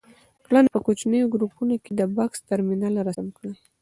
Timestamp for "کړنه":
0.45-0.69